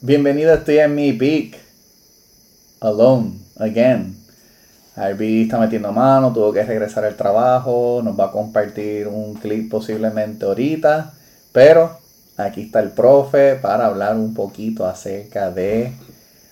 [0.00, 1.58] Bienvenido, estoy en mi peak.
[2.78, 4.16] Alone, again.
[4.94, 9.68] Harvey está metiendo mano, tuvo que regresar al trabajo, nos va a compartir un clip
[9.68, 11.14] posiblemente ahorita,
[11.50, 11.98] pero
[12.36, 15.92] aquí está el profe para hablar un poquito acerca de...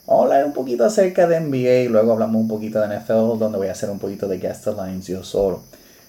[0.08, 3.38] Vamos a hablar un poquito acerca de NBA y luego hablamos un poquito de NFL,
[3.38, 5.62] donde voy a hacer un poquito de guest lines yo solo.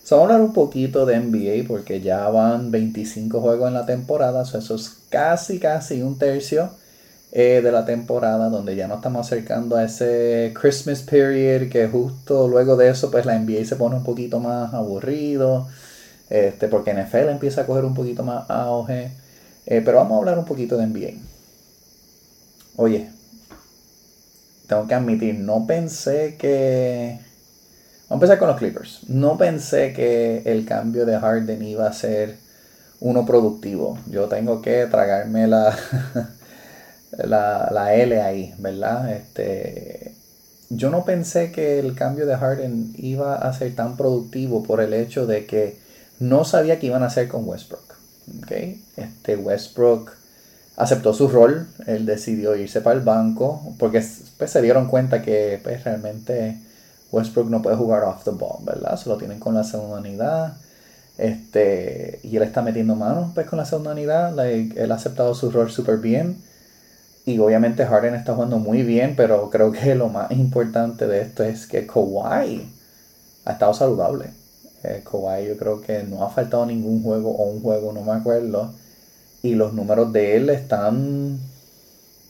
[0.03, 3.85] So, vamos a hablar un poquito de NBA porque ya van 25 juegos en la
[3.85, 6.71] temporada, so eso es casi, casi un tercio
[7.31, 12.47] eh, de la temporada, donde ya nos estamos acercando a ese Christmas period, que justo
[12.47, 15.67] luego de eso, pues la NBA se pone un poquito más aburrido,
[16.29, 19.11] este, porque NFL empieza a coger un poquito más auge.
[19.65, 21.19] Eh, pero vamos a hablar un poquito de NBA.
[22.77, 23.09] Oye,
[24.67, 27.19] tengo que admitir, no pensé que.
[28.09, 29.01] Vamos a empezar con los Clippers.
[29.09, 32.37] No pensé que el cambio de Harden iba a ser
[32.99, 33.97] uno productivo.
[34.07, 35.77] Yo tengo que tragarme la.
[37.11, 39.11] la, la L ahí, ¿verdad?
[39.13, 40.13] Este,
[40.69, 44.93] yo no pensé que el cambio de Harden iba a ser tan productivo por el
[44.93, 45.77] hecho de que
[46.19, 47.95] no sabía qué iban a hacer con Westbrook.
[48.43, 48.83] ¿okay?
[48.97, 50.11] Este Westbrook
[50.75, 54.05] aceptó su rol, él decidió irse para el banco porque
[54.37, 56.59] pues, se dieron cuenta que pues, realmente
[57.11, 58.97] Westbrook no puede jugar off the ball, ¿verdad?
[58.97, 60.57] Se lo tienen con la segunda unidad.
[61.17, 64.37] Este, y él está metiendo manos pues, con la segunda unidad.
[64.45, 66.37] él ha aceptado su rol súper bien.
[67.27, 71.43] Y obviamente Harden está jugando muy bien, pero creo que lo más importante de esto
[71.43, 72.65] es que Kawhi
[73.43, 74.27] ha estado saludable.
[74.83, 78.13] Eh, Kawhi yo creo que no ha faltado ningún juego o un juego, no me
[78.13, 78.71] acuerdo.
[79.43, 81.37] Y los números de él están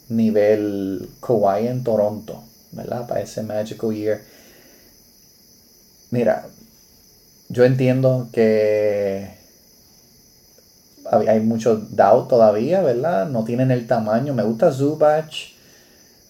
[0.09, 3.07] nivel Kawhi en Toronto, ¿verdad?
[3.07, 4.21] Para ese Magical Year.
[6.09, 6.47] Mira,
[7.49, 9.36] yo entiendo que
[11.11, 13.27] hay mucho doubt todavía, ¿verdad?
[13.29, 14.33] No tienen el tamaño.
[14.33, 15.31] Me gusta Zubac.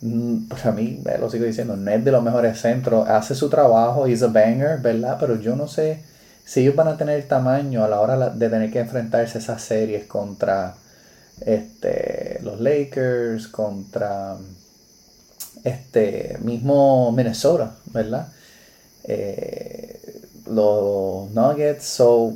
[0.02, 3.08] Mm, pues a mí, lo sigo diciendo, no es de los mejores centros.
[3.09, 5.17] Hace su trabajo, he's a banger, ¿verdad?
[5.20, 6.04] Pero yo no sé
[6.45, 9.42] si ellos van a tener el tamaño a la hora de tener que enfrentarse a
[9.42, 10.76] esas series contra
[11.42, 14.38] este, los Lakers, contra
[15.64, 18.27] este mismo Minnesota, ¿verdad?
[19.04, 19.99] Eh,
[20.48, 22.33] los Nuggets, so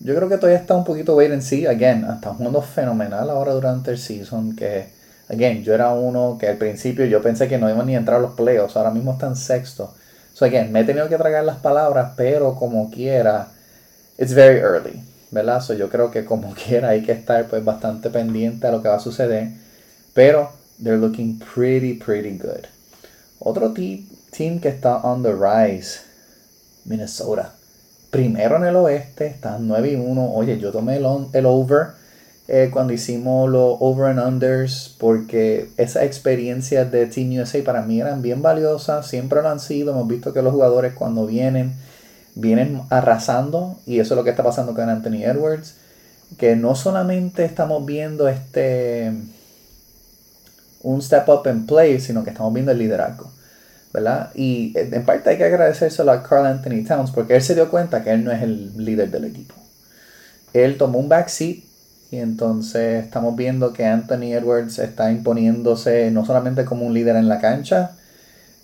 [0.00, 1.66] yo creo que todavía está un poquito wait and see.
[1.66, 4.54] Again, está jugando fenomenal ahora durante el season.
[4.56, 4.88] Que,
[5.28, 8.18] again, yo era uno que al principio yo pensé que no iban ni a entrar
[8.18, 8.76] a los playoffs.
[8.76, 9.94] Ahora mismo están sexto.
[10.32, 13.48] So, again, me he tenido que tragar las palabras, pero como quiera,
[14.18, 15.02] it's very early.
[15.30, 15.60] ¿Verdad?
[15.60, 18.88] So, yo creo que como quiera hay que estar pues bastante pendiente a lo que
[18.88, 19.48] va a suceder.
[20.12, 20.50] Pero
[20.82, 22.66] they're looking pretty, pretty good.
[23.38, 26.00] Otro team que está on the rise,
[26.84, 27.52] Minnesota
[28.14, 30.34] primero en el oeste, están 9 y 1.
[30.34, 31.88] Oye, yo tomé el, el over
[32.46, 38.00] eh, cuando hicimos los over and unders porque esa experiencia de Team USA para mí
[38.00, 39.90] eran bien valiosas, siempre lo han sido.
[39.90, 41.74] Hemos visto que los jugadores cuando vienen,
[42.36, 45.74] vienen arrasando y eso es lo que está pasando con Anthony Edwards.
[46.38, 49.12] Que no solamente estamos viendo este
[50.82, 53.33] un step up en play, sino que estamos viendo el liderazgo.
[54.34, 57.70] Y eh, en parte hay que agradecérselo a Carl Anthony Towns porque él se dio
[57.70, 59.54] cuenta que él no es el líder del equipo.
[60.52, 61.58] Él tomó un backseat
[62.10, 67.28] y entonces estamos viendo que Anthony Edwards está imponiéndose no solamente como un líder en
[67.28, 67.92] la cancha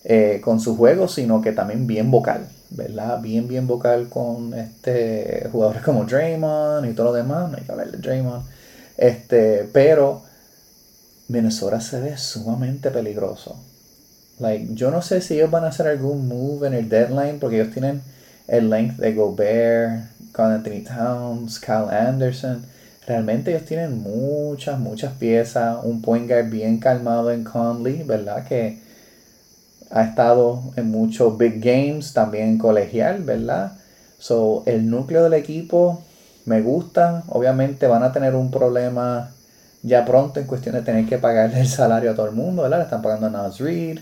[0.04, 3.20] eh, con su juego, sino que también bien vocal, ¿verdad?
[3.20, 7.50] Bien, bien vocal con este jugadores como Draymond y todo lo demás.
[7.50, 8.44] No hay que hablar de Draymond.
[8.96, 10.22] Este, pero
[11.28, 13.69] Minnesota se ve sumamente peligroso
[14.40, 17.60] Like, yo no sé si ellos van a hacer algún move en el deadline porque
[17.60, 18.02] ellos tienen
[18.48, 22.64] el length de Gobert, Anthony Towns, Kyle Anderson.
[23.06, 25.78] Realmente ellos tienen muchas, muchas piezas.
[25.82, 28.46] Un point guard bien calmado en Conley, ¿verdad?
[28.46, 28.78] Que
[29.90, 33.72] ha estado en muchos big games, también colegial, ¿verdad?
[34.18, 36.02] So, el núcleo del equipo
[36.46, 37.24] me gusta.
[37.28, 39.30] Obviamente van a tener un problema
[39.82, 42.78] ya pronto en cuestión de tener que pagarle el salario a todo el mundo, ¿verdad?
[42.78, 43.98] Le están pagando a Nas Reed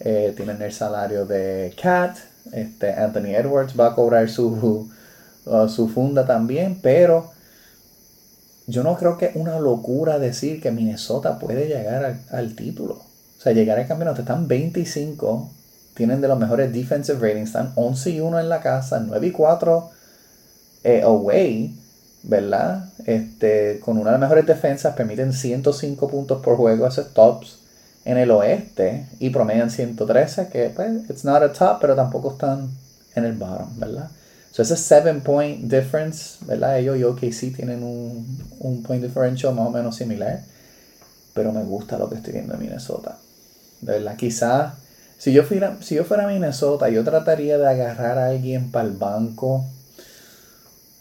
[0.00, 2.16] eh, tienen el salario de Cat,
[2.52, 4.88] este, Anthony Edwards va a cobrar su,
[5.46, 7.30] uh, su funda también, pero
[8.66, 12.94] yo no creo que es una locura decir que Minnesota puede llegar al, título.
[12.94, 14.22] O sea, llegar al campeonato.
[14.22, 15.50] Están 25,
[15.94, 19.30] tienen de los mejores defensive ratings, están 11 y 1 en la casa, 9 y
[19.30, 19.90] 4
[20.84, 21.76] eh, away,
[22.24, 22.90] ¿verdad?
[23.06, 27.65] Este, con una de las mejores defensas, permiten 105 puntos por juego, esos tops
[28.06, 32.70] en el oeste y promedian 113, que pues, it's not a top, pero tampoco están
[33.14, 34.08] en el bottom, ¿verdad?
[34.52, 36.78] So ese 7 point difference, ¿verdad?
[36.78, 40.40] Ellos y OKC tienen un, un point differential más o menos similar.
[41.34, 43.18] pero me gusta lo que estoy viendo en Minnesota.
[43.82, 44.72] Verdad, quizás
[45.18, 48.86] si yo, fuera, si yo fuera a Minnesota, yo trataría de agarrar a alguien para
[48.86, 49.64] el banco.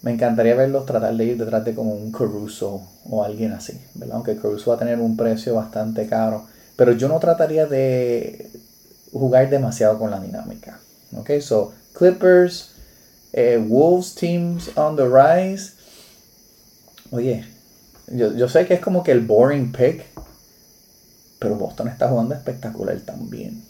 [0.02, 4.16] Me encantaría verlos tratar de ir detrás de como un Caruso o alguien así, ¿verdad?
[4.16, 6.46] Aunque Caruso va a tener un precio bastante caro.
[6.75, 8.50] Pero yo no trataría de
[9.12, 10.80] jugar demasiado con la dinámica.
[11.16, 12.72] Ok, so Clippers,
[13.33, 15.74] eh, Wolves teams on the rise.
[17.12, 17.45] Oye,
[18.07, 20.06] yo, yo sé que es como que el boring pick,
[21.39, 23.63] pero Boston está jugando espectacular también.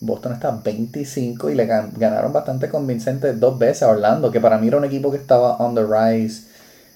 [0.00, 4.66] Boston está 25 y le ganaron bastante convincente dos veces a Orlando, que para mí
[4.66, 6.48] era un equipo que estaba on the rise.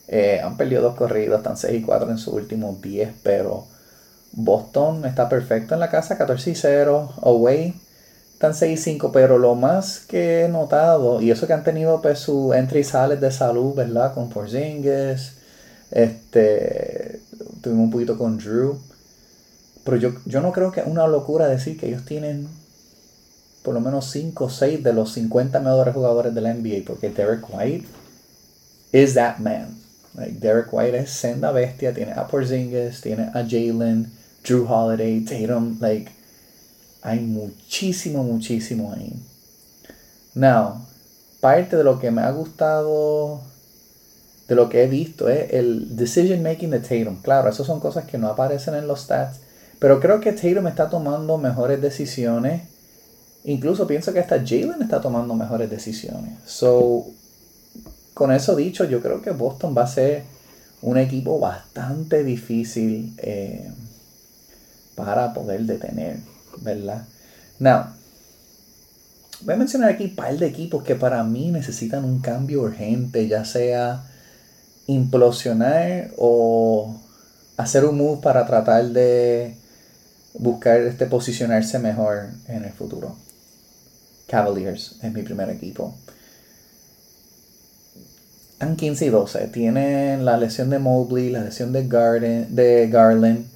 [0.08, 3.66] Eh, han perdido dos corridos, están 6 y 4 en sus últimos 10, pero
[4.36, 7.12] Boston está perfecto en la casa, 14 y 0.
[7.22, 7.74] Away
[8.34, 12.02] están 6 y 5, pero lo más que he notado, y eso que han tenido
[12.02, 14.12] pues su entry y sales de salud, ¿verdad?
[14.12, 15.32] Con Porzingis,
[15.90, 17.20] este,
[17.62, 18.78] tuvimos un poquito con Drew.
[19.84, 22.46] Pero yo, yo no creo que es una locura decir que ellos tienen
[23.62, 27.08] por lo menos 5 o 6 de los 50 mejores jugadores de la NBA, porque
[27.08, 27.86] Derek White
[28.92, 29.78] is that man.
[30.14, 34.12] Like, Derek White es senda bestia, tiene a Porzingis, tiene a Jalen,
[34.46, 36.10] Drew Holiday, Tatum, like,
[37.02, 39.12] hay muchísimo, muchísimo ahí.
[40.34, 40.86] Now,
[41.40, 43.40] parte de lo que me ha gustado,
[44.48, 47.20] de lo que he visto, es el decision making de Tatum.
[47.22, 49.38] Claro, esas son cosas que no aparecen en los stats,
[49.78, 52.62] pero creo que Tatum está tomando mejores decisiones
[53.46, 56.32] Incluso pienso que hasta Jalen está tomando mejores decisiones.
[56.46, 57.06] So,
[58.12, 60.24] con eso dicho, yo creo que Boston va a ser
[60.82, 63.70] un equipo bastante difícil eh,
[64.96, 66.18] para poder detener,
[66.62, 67.04] ¿verdad?
[67.60, 67.86] Now,
[69.42, 73.28] voy a mencionar aquí un par de equipos que para mí necesitan un cambio urgente,
[73.28, 74.04] ya sea
[74.86, 77.00] implosionar o
[77.56, 79.56] hacer un move para tratar de
[80.34, 83.16] buscar este posicionarse mejor en el futuro.
[84.26, 85.94] Cavaliers es mi primer equipo.
[88.52, 89.48] Están 15 y 12.
[89.48, 91.82] Tienen la lesión de Mobley, la lesión de,
[92.48, 93.46] de Garland.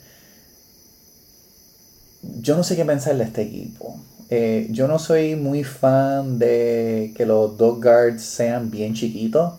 [2.22, 3.99] Yo no sé qué pensar de este equipo.
[4.28, 9.55] Eh, yo no soy muy fan de que los dos guards sean bien chiquitos.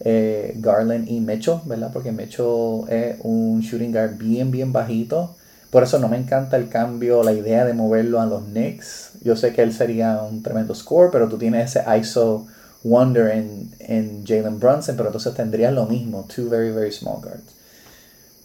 [0.00, 1.90] Eh, Garland y Mecho, ¿verdad?
[1.92, 5.36] Porque Mecho es un shooting guard bien, bien bajito.
[5.70, 9.12] Por eso no me encanta el cambio, la idea de moverlo a los Knicks.
[9.22, 12.46] Yo sé que él sería un tremendo score, pero tú tienes ese ISO
[12.82, 17.54] Wonder en, en Jalen Brunson, pero entonces tendrías lo mismo, two very, very small guards.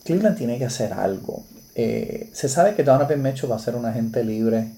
[0.03, 1.43] Cleveland tiene que hacer algo.
[1.75, 4.69] Eh, se sabe que Donovan Mitchell va a ser un agente libre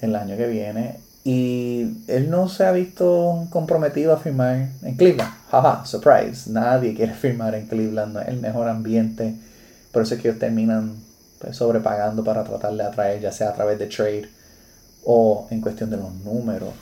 [0.00, 5.32] el año que viene y él no se ha visto comprometido a firmar en Cleveland.
[5.50, 6.50] Jaja, surprise.
[6.50, 9.34] Nadie quiere firmar en Cleveland, no es el mejor ambiente.
[9.92, 10.96] Por eso es que ellos terminan
[11.38, 14.28] pues, sobrepagando para tratar de atraer, ya sea a través de trade
[15.04, 16.74] o en cuestión de los números.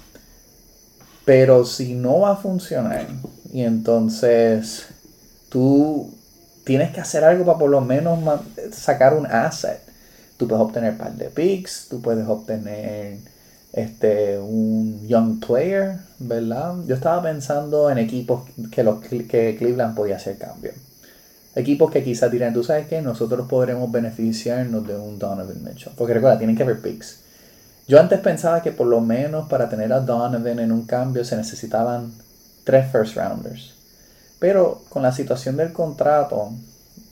[1.24, 3.06] Pero si no va a funcionar
[3.52, 4.86] y entonces
[5.48, 6.12] tú
[6.64, 8.18] tienes que hacer algo para por lo menos
[8.72, 9.80] sacar un asset.
[10.36, 13.18] Tú puedes obtener un par de picks, tú puedes obtener
[13.72, 16.74] este, un young player, ¿verdad?
[16.86, 20.72] Yo estaba pensando en equipos que, los, que Cleveland podía hacer cambio
[21.54, 25.92] equipos que quizás dirán, tú sabes que nosotros podremos beneficiarnos de un Donovan Mitchell.
[25.96, 27.20] Porque recuerda, tienen que haber picks.
[27.86, 31.36] Yo antes pensaba que por lo menos para tener a Donovan en un cambio se
[31.36, 32.12] necesitaban
[32.64, 33.71] tres first rounders.
[34.42, 36.50] Pero con la situación del contrato,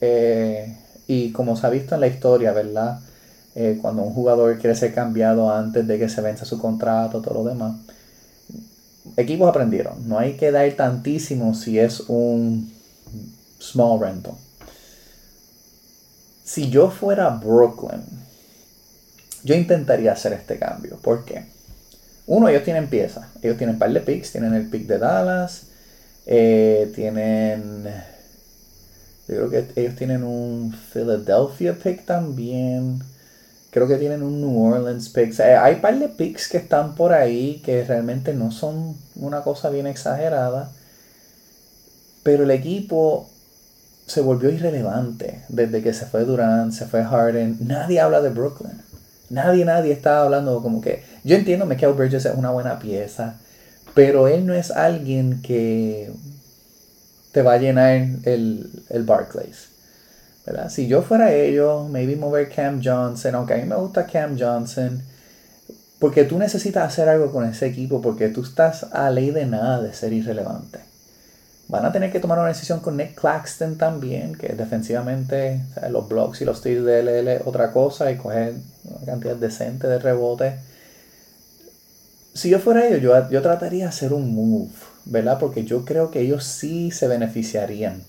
[0.01, 2.99] eh, y como se ha visto en la historia, ¿verdad?
[3.55, 7.35] Eh, cuando un jugador quiere ser cambiado antes de que se vence su contrato, todo
[7.35, 7.77] lo demás,
[9.17, 10.09] equipos aprendieron.
[10.09, 12.75] No hay que dar tantísimo si es un
[13.61, 14.35] small rental.
[16.43, 18.03] Si yo fuera Brooklyn,
[19.45, 20.97] yo intentaría hacer este cambio.
[20.97, 21.45] ¿Por qué?
[22.27, 23.29] Uno, ellos tienen piezas.
[23.41, 24.33] Ellos tienen un par de picks.
[24.33, 25.70] Tienen el pick de Dallas.
[26.27, 27.85] Eh, tienen.
[29.29, 33.01] Yo creo que ellos tienen un Philadelphia pick también.
[33.71, 35.39] Creo que tienen un New Orleans pick.
[35.41, 39.71] hay un par de picks que están por ahí que realmente no son una cosa
[39.71, 40.73] bien exagerada.
[42.23, 43.29] Pero el equipo
[44.07, 47.59] se volvió irrelevante desde que se fue Durant, se fue Harden.
[47.61, 48.83] Nadie habla de Brooklyn.
[49.31, 51.05] Nadie, nadie está hablando como que...
[51.23, 53.37] Yo entiendo, Michael Bridges es una buena pieza,
[53.95, 56.11] pero él no es alguien que
[57.33, 59.69] te va a llenar el, el Barclays.
[60.47, 60.71] ¿verdad?
[60.71, 65.03] Si yo fuera ellos, maybe mover Cam Johnson, aunque a mí me gusta Cam Johnson,
[65.99, 69.83] porque tú necesitas hacer algo con ese equipo, porque tú estás a ley de nada
[69.83, 70.81] de ser irrelevante.
[71.69, 76.41] Van a tener que tomar una decisión con Nick Claxton también, que defensivamente los blocks
[76.41, 78.55] y los tiros de LL otra cosa y coger
[78.85, 80.55] una cantidad decente de rebotes.
[82.35, 84.71] Si yo fuera ellos, yo, yo trataría de hacer un move,
[85.05, 85.39] ¿verdad?
[85.39, 88.03] Porque yo creo que ellos sí se beneficiarían.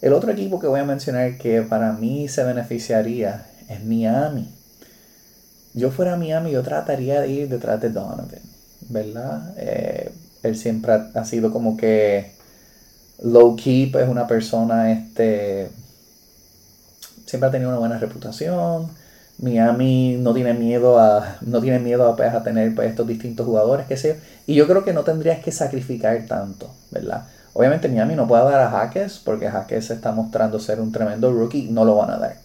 [0.00, 4.48] El otro equipo que voy a mencionar que para mí se beneficiaría es Miami.
[5.74, 8.28] Yo fuera Miami, yo trataría de ir detrás de Donovan,
[8.88, 9.54] ¿verdad?
[9.56, 10.10] Eh,
[10.42, 12.32] él siempre ha sido como que
[13.22, 15.70] Low Keep es una persona, este,
[17.26, 18.88] siempre ha tenido una buena reputación.
[19.38, 23.46] Miami no tiene miedo a, no tiene miedo a, pues, a tener pues, estos distintos
[23.46, 24.14] jugadores, qué sé yo.
[24.46, 27.24] Y yo creo que no tendrías que sacrificar tanto, ¿verdad?
[27.52, 31.68] Obviamente Miami no puede dar a Jaques porque Jaques está mostrando ser un tremendo rookie,
[31.70, 32.36] no lo van a dar.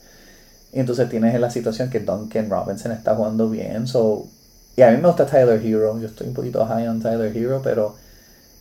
[0.71, 3.87] Y entonces tienes la situación que Duncan Robinson está jugando bien.
[3.87, 4.27] So,
[4.75, 5.99] y a mí me gusta Tyler Hero.
[5.99, 7.95] Yo estoy un poquito high on Tyler Hero, pero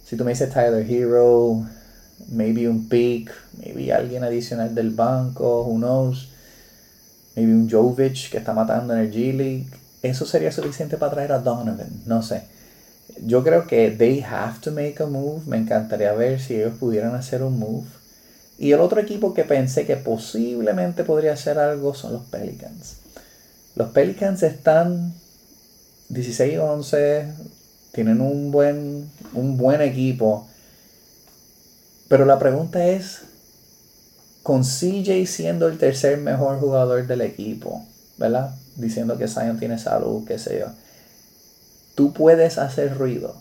[0.05, 1.65] si tú me dices Tyler Hero,
[2.29, 6.32] maybe un pick, maybe alguien adicional del banco, who knows,
[7.35, 9.67] maybe un Jovic que está matando en el G League,
[10.03, 12.43] eso sería suficiente para traer a Donovan, no sé.
[13.25, 17.15] Yo creo que they have to make a move, me encantaría ver si ellos pudieran
[17.15, 17.87] hacer un move.
[18.59, 22.97] Y el otro equipo que pensé que posiblemente podría hacer algo son los Pelicans.
[23.75, 25.15] Los Pelicans están
[26.11, 27.33] 16-11,
[27.93, 30.49] tienen un buen, un buen equipo
[32.13, 33.23] pero la pregunta es,
[34.43, 37.85] con CJ siendo el tercer mejor jugador del equipo,
[38.19, 38.55] ¿verdad?
[38.77, 40.67] Diciendo que Zion tiene salud, qué sé yo.
[41.95, 43.37] Tú puedes hacer ruido.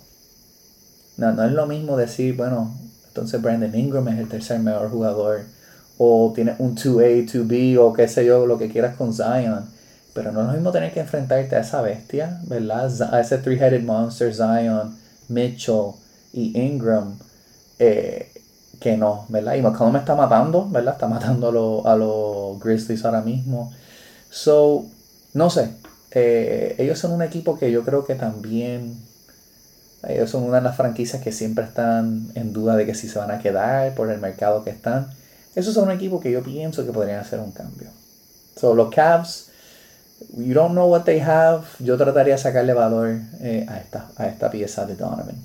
[1.18, 2.74] No, no es lo mismo decir, bueno,
[3.08, 5.42] entonces Brandon Ingram es el tercer mejor jugador.
[5.98, 9.66] O tiene un 2A, 2B o qué sé yo, lo que quieras con Zion.
[10.14, 12.90] Pero no es lo mismo tener que enfrentarte a esa bestia, ¿verdad?
[13.14, 15.92] A ese three-headed monster, Zion, Mitchell
[16.34, 17.18] y Ingram.
[17.80, 18.31] Eh,
[18.82, 19.54] que no, ¿verdad?
[19.54, 20.96] Y McCollum está matando, ¿verdad?
[20.96, 23.72] Está matando a, los Grizzlies ahora mismo.
[24.32, 24.86] So,
[25.34, 25.76] no sé.
[26.10, 29.00] Eh, ellos son un equipo que yo creo que también.
[30.08, 33.20] Ellos son una de las franquicias que siempre están en duda de que si se
[33.20, 35.12] van a quedar por el mercado que están.
[35.54, 37.90] Esos son un equipo que yo pienso que podrían hacer un cambio.
[38.56, 39.52] So, los Cavs,
[40.36, 41.66] you don't know what they have.
[41.78, 45.36] Yo trataría de sacarle valor eh, a, esta, a esta pieza de Donovan.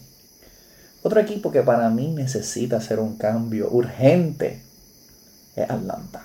[1.02, 4.60] Otro equipo que para mí necesita hacer un cambio urgente
[5.54, 6.24] es Atlanta.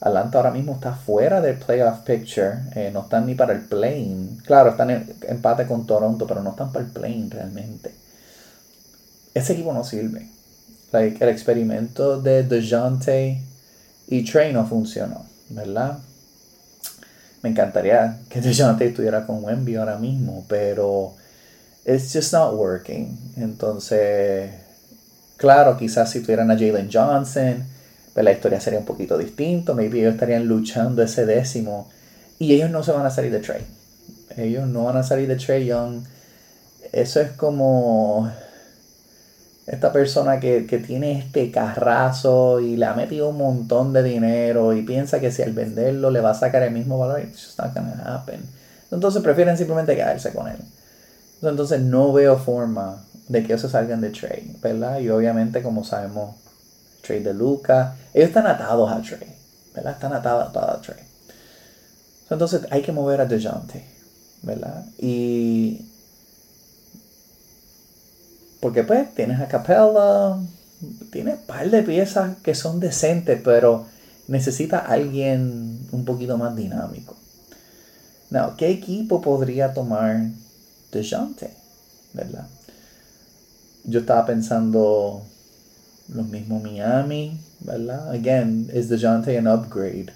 [0.00, 4.38] Atlanta ahora mismo está fuera del playoff picture, eh, no están ni para el plane.
[4.44, 7.94] Claro, están en empate con Toronto, pero no están para el plane realmente.
[9.32, 10.28] Ese equipo no sirve.
[10.92, 13.40] el experimento de DeJounte
[14.08, 15.98] y Trey no funcionó, ¿verdad?
[17.42, 21.14] Me encantaría que DeJounte estuviera con Wemby ahora mismo, pero
[21.84, 23.18] it's just not working.
[23.36, 24.50] Entonces,
[25.36, 27.64] claro, quizás si tuvieran a Jalen Johnson,
[28.14, 29.74] pues la historia sería un poquito distinta.
[29.74, 31.88] Maybe ellos estarían luchando ese décimo.
[32.38, 33.64] Y ellos no se van a salir de Trey.
[34.36, 36.02] Ellos no van a salir de Trey Young.
[36.92, 38.30] Eso es como
[39.66, 44.82] esta persona que, tiene este carrazo y le ha metido un montón de dinero y
[44.82, 47.74] piensa que si al venderlo le va a sacar el mismo valor, it's just not
[47.74, 48.40] gonna happen.
[48.90, 50.58] Entonces prefieren simplemente quedarse con él.
[51.42, 55.00] Entonces no veo forma de que ellos salgan de trade, ¿verdad?
[55.00, 56.36] Y obviamente, como sabemos,
[57.02, 59.36] trade de Luca, ellos están atados a trade,
[59.74, 59.92] ¿verdad?
[59.94, 61.04] Están atados, a trade.
[62.30, 63.84] Entonces hay que mover a DeJounte,
[64.42, 64.86] ¿verdad?
[64.98, 65.88] Y.
[68.60, 70.36] Porque pues tienes a Capella,
[71.10, 73.86] tienes un par de piezas que son decentes, pero
[74.28, 77.16] necesita alguien un poquito más dinámico.
[78.30, 80.30] Now, ¿qué equipo podría tomar
[80.92, 81.50] DeJounte,
[82.12, 82.46] ¿verdad?
[83.84, 85.22] Yo estaba pensando
[86.08, 88.10] lo mismo Miami, ¿verdad?
[88.10, 90.12] Again, is DeJounte an upgrade?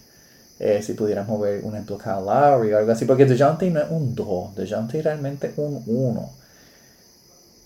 [0.58, 3.90] Eh, si pudieras mover un ejemplo Kyle Lowry o algo así, porque DeJounte no es
[3.90, 6.30] un 2, DeJounte realmente un 1.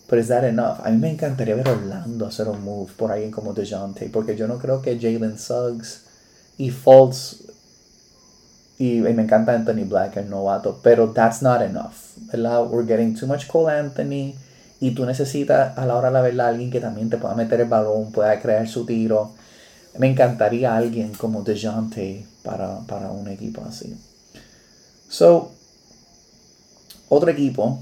[0.08, 0.80] Pero es that enough?
[0.82, 4.48] A mí me encantaría ver Orlando hacer un move por alguien como DeJounte, porque yo
[4.48, 6.02] no creo que Jalen Suggs
[6.58, 7.49] y Fultz
[8.80, 12.66] y, me encanta Anthony Black, el novato, pero that's not enough, ¿verdad?
[12.66, 14.32] We're getting too much Cole Anthony
[14.80, 17.60] y tú necesitas a la hora de la verdad alguien que también te pueda meter
[17.60, 19.32] el balón, pueda crear su tiro.
[19.98, 23.94] Me encantaría alguien como DeJounte para, para un equipo así.
[25.10, 25.52] So,
[27.10, 27.80] otro equipo,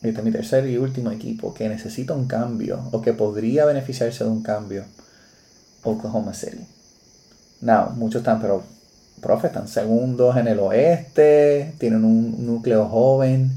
[0.00, 4.24] este es mi tercer y último equipo que necesita un cambio o que podría beneficiarse
[4.24, 4.86] de un cambio,
[5.82, 6.66] Oklahoma City.
[7.60, 8.79] Now, muchos están, pero
[9.20, 13.52] profe, están segundos en el oeste, tienen un núcleo joven,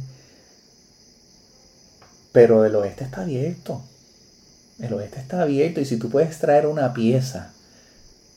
[2.31, 3.81] pero el oeste está abierto.
[4.79, 7.53] El oeste está abierto y si tú puedes traer una pieza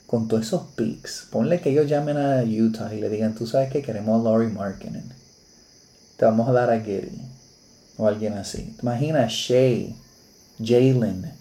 [0.06, 3.71] con todos esos picks, ponle que ellos llamen a Utah y le digan, tú sabes
[3.71, 5.04] que queremos a Laurie Markkinen.
[6.16, 7.21] Te vamos a dar a Giddy.
[7.99, 8.75] O alguien así.
[8.76, 9.88] ¿Te imaginas Shea,
[10.62, 11.33] Jalen,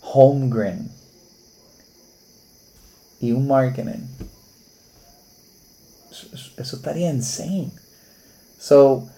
[0.00, 0.88] Holmgren
[3.20, 4.08] y un Markkinen?
[6.32, 7.70] Eso, estaría insane.
[8.58, 9.08] So,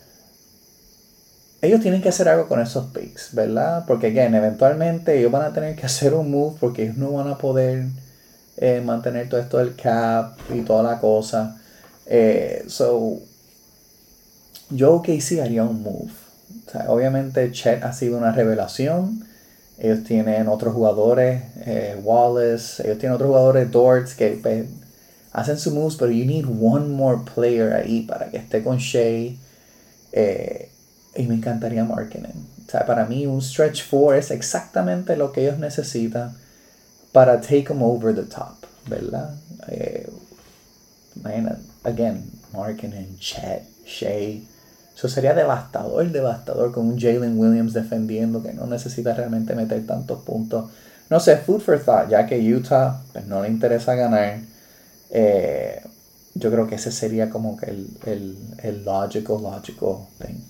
[1.63, 3.85] ellos tienen que hacer algo con esos picks, ¿verdad?
[3.87, 7.29] Porque, again, eventualmente ellos van a tener que hacer un move porque ellos no van
[7.29, 7.87] a poder
[8.57, 11.61] eh, mantener todo esto del cap y toda la cosa.
[12.07, 13.21] Eh, so,
[14.71, 16.13] yo que sí haría un move.
[16.89, 19.25] obviamente Chet ha sido una revelación.
[19.79, 24.67] Ellos tienen otros jugadores, eh, Wallace, ellos tienen otros jugadores, Dortz, que pues,
[25.35, 29.37] hacen su moves, pero you need one more player ahí para que esté con Shea.
[31.17, 32.47] y me encantaría Markkinen.
[32.67, 36.35] O sea, para mí un stretch 4 es exactamente lo que ellos necesitan
[37.13, 38.57] para take them over the top,
[38.89, 39.35] ¿verdad?
[39.69, 40.09] Eh,
[41.85, 44.41] again, Markkinen, Chet, Shea.
[44.97, 50.23] Eso sería devastador, devastador con un Jalen Williams defendiendo que no necesita realmente meter tantos
[50.23, 50.71] puntos.
[51.11, 54.39] No sé, food for thought, ya que Utah pues, no le interesa ganar.
[55.15, 55.81] Eh,
[56.35, 60.41] yo creo que ese sería como que el, el, el logical, logical thing.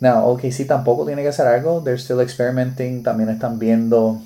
[0.00, 1.82] Now, OKC tampoco tiene que hacer algo.
[1.82, 3.02] They're still experimenting.
[3.02, 4.22] También están viendo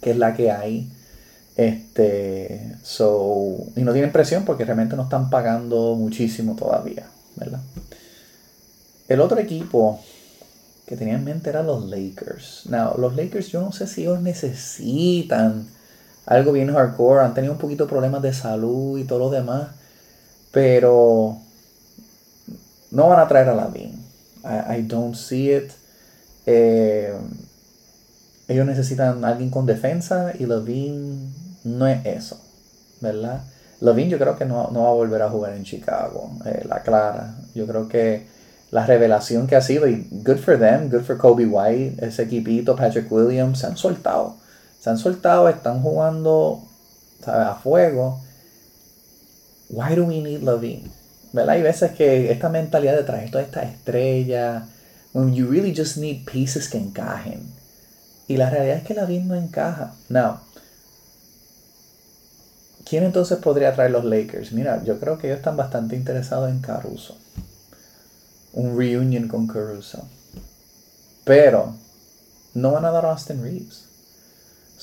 [0.00, 0.90] que es la que hay.
[1.56, 7.60] Este, so, y no tienen presión porque realmente no están pagando muchísimo todavía, ¿verdad?
[9.08, 10.00] El otro equipo
[10.86, 12.66] que tenía en mente era los Lakers.
[12.66, 15.68] Now, los Lakers yo no sé si ellos necesitan
[16.26, 19.68] algo bien hardcore, han tenido un poquito problemas de salud y todo lo demás,
[20.50, 21.38] pero
[22.90, 25.70] no van a traer a la I, I don't see it.
[26.46, 27.12] Eh,
[28.48, 31.30] ellos necesitan alguien con defensa y Levine
[31.64, 32.40] no es eso,
[33.00, 33.42] ¿verdad?
[33.80, 37.36] Levine yo creo que no, va a volver a jugar en Chicago, eh, la clara.
[37.54, 38.26] Yo creo que
[38.70, 42.74] la revelación que ha sido, y good for them, good for Kobe White, ese equipito,
[42.76, 44.36] Patrick Williams, se han soltado.
[44.86, 46.62] Se han soltado, están jugando
[47.26, 48.20] a fuego.
[49.68, 50.88] Why do we need Levine?
[51.32, 51.56] ¿Verdad?
[51.56, 54.68] Hay veces que esta mentalidad de traer toda esta estrella,
[55.12, 57.52] when you really just need pieces que encajen
[58.28, 59.92] y la realidad es que la no encaja.
[60.08, 60.38] Now,
[62.88, 64.52] ¿quién entonces podría traer los Lakers?
[64.52, 67.18] Mira, yo creo que ellos están bastante interesados en Caruso.
[68.52, 70.06] Un reunion con Caruso.
[71.24, 71.74] Pero
[72.54, 73.85] no van a dar Austin Reeves.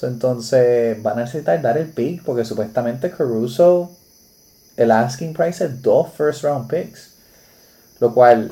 [0.01, 3.91] Entonces van a necesitar dar el pick porque supuestamente Caruso,
[4.75, 7.11] el asking price es dos first round picks.
[7.99, 8.51] Lo cual,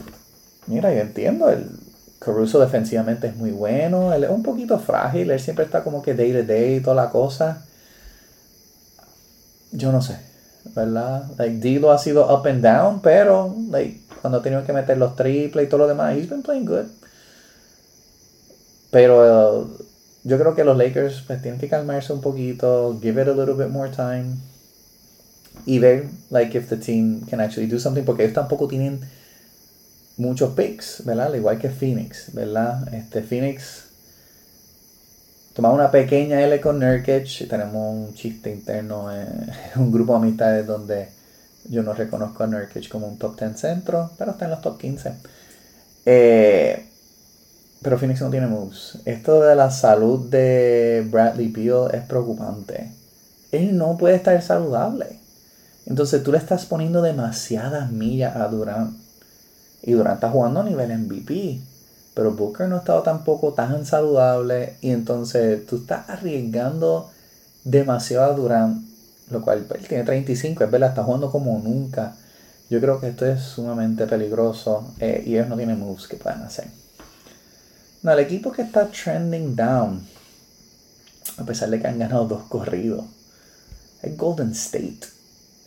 [0.68, 1.68] mira, yo entiendo, el,
[2.22, 4.14] Caruso defensivamente es muy bueno.
[4.14, 5.32] Él es un poquito frágil.
[5.32, 7.66] Él siempre está como que day to day y toda la cosa.
[9.72, 10.20] Yo no sé.
[10.76, 11.24] ¿Verdad?
[11.40, 15.16] Like, Dilo ha sido up and down, pero like, cuando ha tenido que meter los
[15.16, 16.86] triples y todo lo demás, he's been playing good.
[18.92, 19.86] Pero uh,
[20.24, 23.56] yo creo que los Lakers pues, tienen que calmarse un poquito, give it a little
[23.56, 24.38] bit more time
[25.66, 29.02] y ver like if the team can actually do something porque ellos tampoco tienen
[30.18, 31.28] muchos picks, ¿verdad?
[31.28, 32.94] Al igual que Phoenix, ¿verdad?
[32.94, 33.86] Este Phoenix
[35.54, 40.68] tomamos una pequeña L con Nurkic tenemos un chiste interno, en un grupo de amistades
[40.68, 41.10] donde
[41.70, 44.80] yo no reconozco a Nurkic como un top 10 centro, pero está en los top
[44.80, 45.14] 15.
[46.06, 46.91] Eh,
[47.82, 49.00] pero Phoenix no tiene moves.
[49.06, 52.92] Esto de la salud de Bradley Beal es preocupante.
[53.52, 55.20] Él no puede estar saludable.
[55.88, 58.96] Entonces tú le estás poniendo demasiadas millas a Durant.
[59.82, 61.60] Y Durant está jugando a nivel MVP.
[62.14, 64.76] Pero Booker no ha estado tampoco tan saludable.
[64.82, 67.10] Y entonces tú estás arriesgando
[67.64, 68.86] demasiado a Durant.
[69.32, 72.16] Lo cual él tiene 35, es verdad, está jugando como nunca.
[72.70, 74.94] Yo creo que esto es sumamente peligroso.
[75.00, 76.81] Eh, y ellos no tienen moves que puedan hacer.
[78.04, 80.08] No, el equipo que está trending down.
[81.38, 83.06] A pesar de que han ganado dos corridos.
[84.02, 85.00] Es Golden State.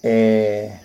[0.03, 0.81] Eh,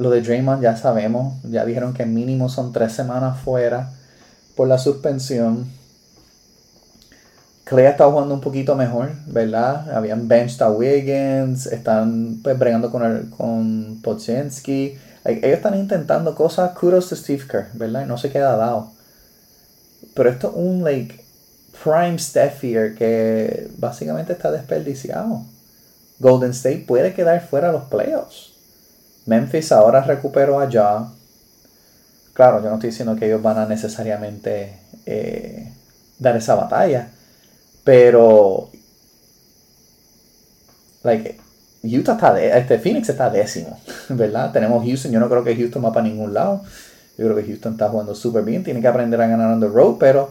[0.00, 3.90] Lo de Draymond ya sabemos, ya dijeron que mínimo son tres semanas fuera
[4.56, 5.70] por la suspensión.
[7.64, 9.94] Clay ha estado jugando un poquito mejor, ¿verdad?
[9.94, 14.00] Habían benched a Wiggins, están pues, bregando con, con
[15.38, 18.06] Ellos están intentando cosas, kudos to Steve Kerr, ¿verdad?
[18.06, 18.92] No se queda dado.
[20.14, 21.24] Pero esto es un, like,
[21.82, 25.42] prime Steph here que básicamente está desperdiciado.
[26.18, 28.52] Golden State puede quedar fuera de los playoffs.
[29.26, 31.06] Memphis ahora recuperó allá.
[32.34, 35.72] claro, yo no estoy diciendo que ellos van a necesariamente eh,
[36.18, 37.10] dar esa batalla,
[37.84, 38.70] pero
[41.02, 41.40] like,
[41.82, 44.52] Utah está de, este Phoenix está décimo, ¿verdad?
[44.52, 46.62] Tenemos Houston, yo no creo que Houston va para ningún lado.
[47.16, 49.68] Yo creo que Houston está jugando súper bien, tiene que aprender a ganar on the
[49.68, 50.30] road, pero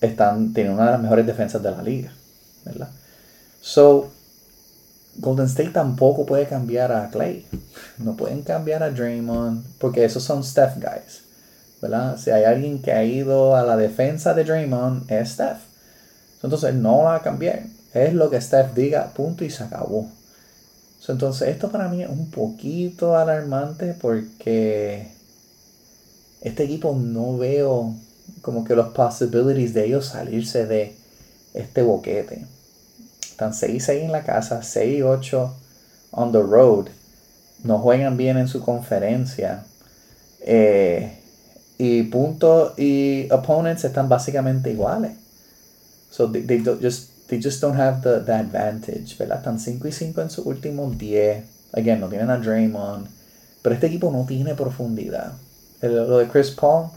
[0.00, 2.12] están, tienen una de las mejores defensas de la liga,
[2.64, 2.88] ¿verdad?
[3.60, 4.10] So,
[5.16, 7.46] Golden State tampoco puede cambiar a Clay.
[7.98, 11.22] No pueden cambiar a Draymond, porque esos son Steph guys,
[11.80, 12.16] ¿verdad?
[12.18, 15.60] Si hay alguien que ha ido a la defensa de Draymond, es Steph.
[16.42, 17.64] Entonces, no va a cambiar.
[17.94, 20.08] Es lo que Steph diga, punto y se acabó.
[21.08, 25.08] Entonces, esto para mí es un poquito alarmante porque
[26.40, 27.94] este equipo no veo
[28.40, 30.94] como que los possibilities de ellos salirse de
[31.54, 32.46] este boquete.
[33.22, 35.50] Están 6-6 en la casa, 6-8
[36.12, 36.86] on the road.
[37.64, 39.64] No juegan bien en su conferencia.
[40.40, 41.18] Eh,
[41.78, 45.12] y puntos y opponents están básicamente iguales.
[46.10, 49.38] So they, they just they just don't have the, the advantage, ¿verdad?
[49.38, 51.42] Están 5 y 5 en sus últimos 10.
[51.72, 53.08] Again, no tienen a Draymond.
[53.62, 55.32] Pero este equipo no tiene profundidad.
[55.80, 56.90] lo de Chris Paul,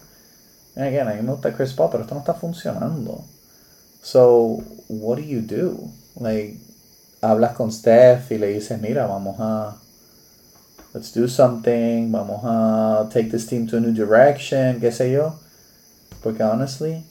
[0.75, 3.23] again, a mí me gusta Chris Paul, pero esto no está funcionando.
[4.01, 5.89] So, what do you do?
[6.19, 6.59] Like,
[7.21, 9.77] hablas con Steph y le dices, mira, vamos a,
[10.93, 15.39] let's do something, vamos a take this team to a new direction, qué sé yo.
[16.21, 17.05] Porque honestly,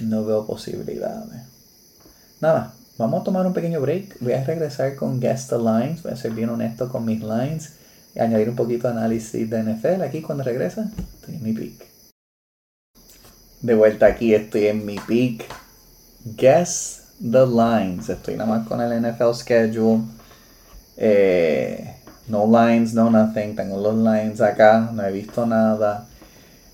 [0.00, 1.50] no veo posibilidades.
[2.40, 4.16] Nada, vamos a tomar un pequeño break.
[4.20, 6.02] Voy a regresar con Guest the Lines.
[6.02, 7.74] Voy a ser bien honesto con mis lines
[8.14, 10.02] y añadir un poquito de análisis de NFL.
[10.02, 11.86] Aquí cuando regresa, estoy en mi peak.
[13.60, 15.44] De vuelta aquí, estoy en mi peak.
[16.38, 18.08] Guess the lines.
[18.08, 20.04] Estoy nada más con el NFL schedule.
[20.96, 21.94] Eh,
[22.28, 23.54] no lines, no nothing.
[23.54, 24.90] Tengo los lines acá.
[24.94, 26.06] No he visto nada.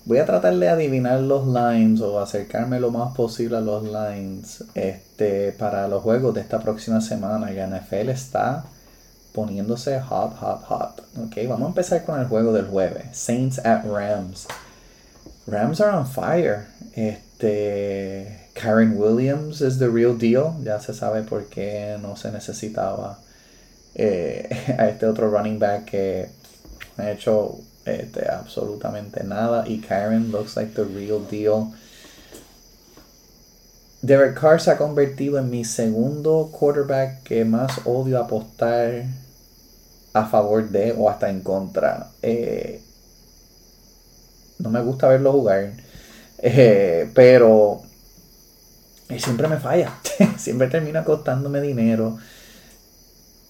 [0.07, 4.63] Voy a tratar de adivinar los lines o acercarme lo más posible a los lines
[4.73, 7.51] este, para los juegos de esta próxima semana.
[7.51, 8.63] Y NFL está
[9.33, 11.01] poniéndose hot, hot, hot.
[11.17, 13.17] Ok, vamos a empezar con el juego del jueves.
[13.17, 14.47] Saints at Rams.
[15.45, 16.67] Rams are on fire.
[16.95, 20.53] Este, Karen Williams is the real deal.
[20.63, 23.19] Ya se sabe por qué no se necesitaba
[23.93, 24.47] eh,
[24.79, 26.29] a este otro running back que
[26.95, 29.67] ha hecho este, absolutamente nada.
[29.67, 31.73] Y Karen looks like the real deal.
[34.01, 39.05] Derek Carr se ha convertido en mi segundo quarterback que más odio apostar
[40.13, 42.11] a favor de o hasta en contra.
[42.21, 42.81] Eh,
[44.59, 45.73] no me gusta verlo jugar,
[46.39, 47.81] eh, pero
[49.17, 49.93] siempre me falla.
[50.37, 52.17] siempre termina costándome dinero.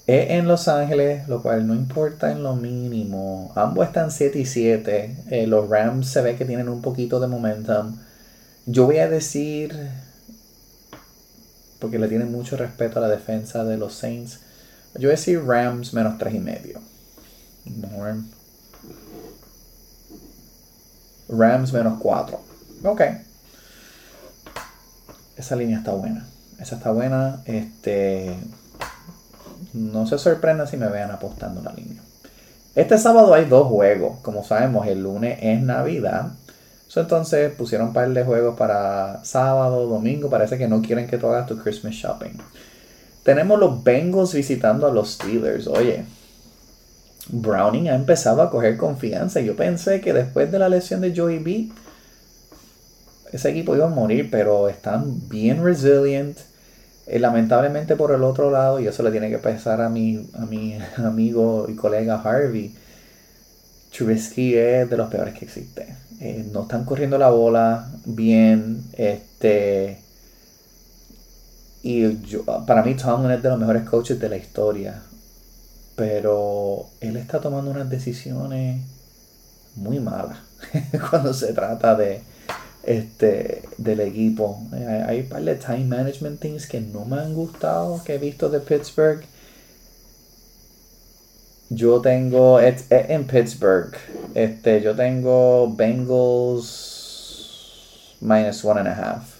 [0.09, 3.51] En Los Ángeles, lo cual no importa en lo mínimo.
[3.55, 5.17] Ambos están 7 y 7.
[5.29, 7.97] Eh, los Rams se ve que tienen un poquito de momentum.
[8.65, 9.89] Yo voy a decir,
[11.79, 14.39] porque le tienen mucho respeto a la defensa de los Saints,
[14.93, 16.79] yo voy a decir Rams menos 3 y medio.
[21.27, 22.41] Rams menos 4.
[22.83, 23.01] Ok.
[25.35, 26.25] Esa línea está buena.
[26.59, 27.41] Esa está buena.
[27.45, 28.37] Este
[29.77, 32.01] no se sorprenda si me vean apostando la línea.
[32.75, 34.19] Este sábado hay dos juegos.
[34.21, 36.33] Como sabemos, el lunes es Navidad.
[36.95, 40.29] entonces pusieron un par de juegos para sábado, domingo.
[40.29, 42.37] Parece que no quieren que tú hagas tu Christmas shopping.
[43.23, 45.67] Tenemos los Bengals visitando a los Steelers.
[45.67, 46.05] Oye,
[47.29, 49.41] Browning ha empezado a coger confianza.
[49.41, 51.69] Yo pensé que después de la lesión de Joey B,
[53.31, 56.37] ese equipo iba a morir, pero están bien resilient.
[57.07, 60.45] Eh, lamentablemente por el otro lado, y eso le tiene que pesar a mi, a
[60.45, 62.75] mi amigo y colega Harvey,
[63.91, 65.95] Trubisky es de los peores que existe.
[66.19, 68.83] Eh, no están corriendo la bola bien.
[68.93, 70.01] Este,
[71.83, 75.01] y yo, para mí Tomlin es de los mejores coaches de la historia.
[75.95, 78.81] Pero él está tomando unas decisiones
[79.75, 80.39] muy malas
[81.09, 82.21] cuando se trata de,
[82.87, 84.63] este, del equipo.
[84.71, 88.49] Hay, un par de time management things que no me han gustado, que he visto
[88.49, 89.23] de Pittsburgh.
[91.69, 93.93] Yo tengo, en Pittsburgh,
[94.33, 96.63] este, yo tengo Bengals
[98.21, 99.35] minus one and a half.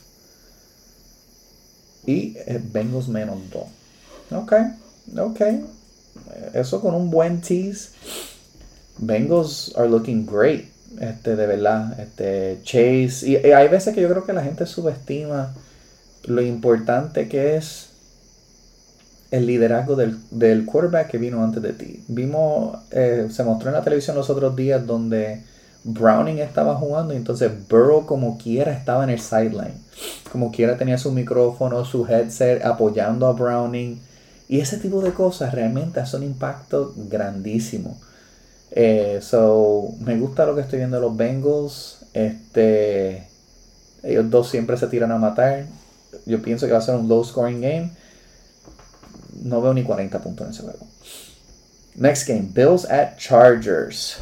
[2.06, 3.68] Y eh, Bengals menos dos.
[4.30, 4.54] Ok,
[5.18, 5.42] ok.
[6.54, 7.92] Eso con un buen tease.
[9.00, 10.66] Bengals are looking great
[11.00, 15.54] este, de verdad, este, Chase, y, hay veces que yo creo que la gente subestima
[16.26, 17.90] lo importante que es
[19.32, 22.04] el liderazgo del, del quarterback que vino antes de ti.
[22.08, 25.44] Vimos, eh, se mostró en la televisión los otros días donde
[25.84, 29.76] Browning estaba jugando y entonces Burrow como quiera estaba en el sideline.
[30.32, 34.00] Como quiera tenía su micrófono, su headset apoyando a Browning.
[34.50, 37.98] Y ese tipo de cosas realmente hacen un impacto grandísimo.
[38.72, 42.06] Eh, so, me gusta lo que estoy viendo de los Bengals.
[42.14, 43.28] Este,
[44.04, 45.66] ellos dos siempre se tiran a matar.
[46.26, 47.92] Yo pienso que va a ser un low scoring game.
[49.44, 50.86] No veo ni 40 puntos en ese juego.
[51.96, 54.18] Next game, Bills at Chargers.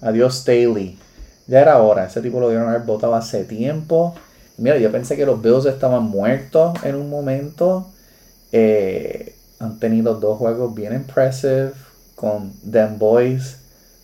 [0.00, 0.98] Adiós Staley.
[1.46, 2.06] Ya era hora.
[2.06, 4.14] Ese tipo lo dieron haber votado hace tiempo.
[4.56, 7.90] Mira, yo pensé que los Bills estaban muertos en un momento.
[8.52, 11.72] Eh, han tenido dos juegos bien impressive
[12.24, 13.58] con them boys.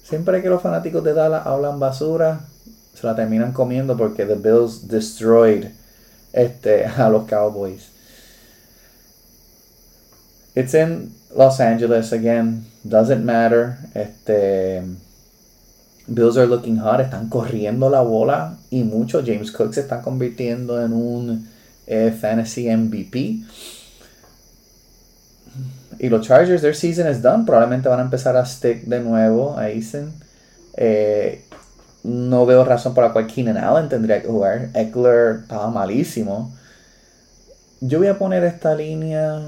[0.04, 2.40] Siempre que los fanáticos de Dallas hablan basura,
[2.92, 5.68] se la terminan comiendo porque the Bills destroyed
[6.34, 7.88] este, a los Cowboys.
[10.54, 12.66] It's in Los Angeles again.
[12.84, 13.78] Doesn't matter.
[13.94, 14.82] Este,
[16.06, 17.00] Bills are looking hot.
[17.00, 19.22] Están corriendo la bola y mucho.
[19.24, 21.48] James Cook se está convirtiendo en un
[21.86, 23.38] eh, fantasy MVP.
[26.02, 27.44] Y los Chargers, their season is done.
[27.44, 30.10] Probablemente van a empezar a stick de nuevo a Eason.
[30.74, 31.44] Eh,
[32.02, 34.70] no veo razón por la cual Keenan Allen tendría que jugar.
[34.72, 36.56] Eckler estaba malísimo.
[37.80, 39.42] Yo voy a poner esta línea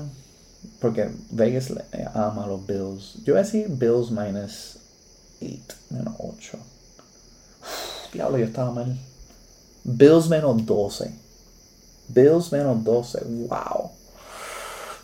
[0.78, 1.72] porque Vegas
[2.12, 3.14] ama a los Bills.
[3.24, 4.76] Yo voy a decir Bills minus
[5.40, 6.58] 8, menos 8.
[8.12, 8.94] Diablo, yo estaba mal.
[9.84, 11.14] Bills menos 12.
[12.08, 13.20] Bills menos 12.
[13.48, 14.01] Wow.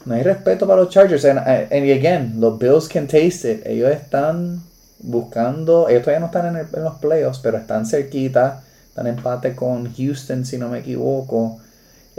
[0.05, 1.25] No hay respeto para los Chargers.
[1.25, 3.67] And, and again, los Bills can taste it.
[3.67, 4.63] Ellos están
[5.01, 5.89] buscando.
[5.89, 8.63] Ellos todavía no están en, en los playoffs, pero están cerquita.
[8.89, 11.61] Están en empate con Houston, si no me equivoco.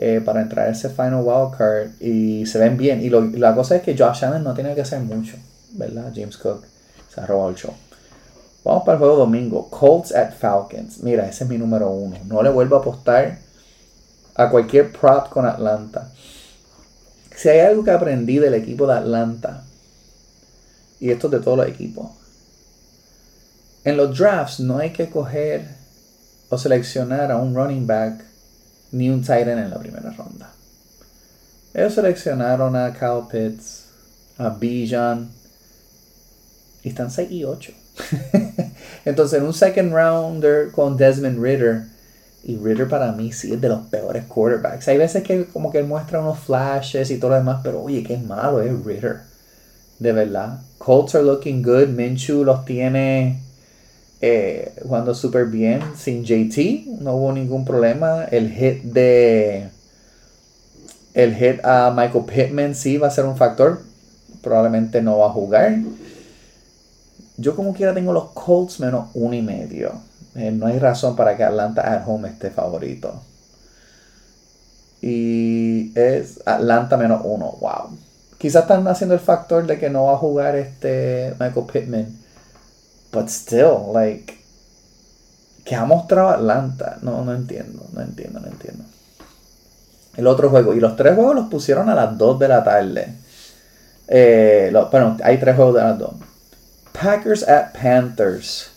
[0.01, 3.01] Eh, para entrar a ese final wildcard y se ven bien.
[3.01, 5.35] Y la cosa es que Josh Allen no tiene que hacer mucho,
[5.73, 6.13] ¿verdad?
[6.15, 6.63] James Cook
[7.13, 7.73] se ha robado el show.
[8.63, 9.69] Vamos para el juego domingo.
[9.69, 11.03] Colts at Falcons.
[11.03, 12.15] Mira, ese es mi número uno.
[12.27, 13.39] No le vuelvo a apostar
[14.35, 16.09] a cualquier prop con Atlanta.
[17.39, 19.63] Si hay algo que aprendí del equipo de Atlanta,
[20.99, 22.11] y esto es de todos los equipos,
[23.85, 25.65] en los drafts no hay que coger
[26.49, 28.25] o seleccionar a un running back
[28.91, 30.51] ni un tight end en la primera ronda.
[31.73, 33.85] Ellos seleccionaron a Kyle Pitts,
[34.37, 35.29] a Bijan,
[36.83, 37.71] y están 6 y 8.
[39.05, 41.85] Entonces, en un second rounder con Desmond Ritter,
[42.43, 44.87] y Ritter para mí sí es de los peores quarterbacks.
[44.87, 48.17] Hay veces que como que muestra unos flashes y todo lo demás, pero oye, qué
[48.17, 49.21] malo es Ritter.
[49.99, 50.61] De verdad.
[50.77, 51.89] Colts are looking good.
[51.89, 53.41] Minshew los tiene
[54.21, 58.25] eh, jugando súper bien sin JT, no hubo ningún problema.
[58.25, 59.69] El hit de.
[61.13, 63.81] El hit a Michael Pittman sí va a ser un factor.
[64.41, 65.77] Probablemente no va a jugar.
[67.37, 69.93] Yo como quiera tengo los Colts menos uno y medio.
[70.35, 73.21] Eh, no hay razón para que Atlanta at home esté favorito.
[75.01, 77.57] Y es Atlanta menos uno.
[77.59, 77.97] Wow.
[78.37, 82.19] Quizás están haciendo el factor de que no va a jugar este Michael Pittman
[83.11, 84.37] But still, like,
[85.65, 86.99] ¿qué ha mostrado Atlanta?
[87.01, 88.83] No, no entiendo, no entiendo, no entiendo.
[90.15, 93.13] El otro juego, y los tres juegos los pusieron a las 2 de la tarde.
[94.07, 96.11] Eh, bueno, hay tres juegos de las 2.
[96.91, 98.71] Packers at Panthers.